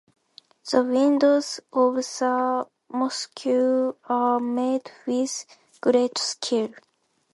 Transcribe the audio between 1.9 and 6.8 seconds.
the mosque are made with great skill.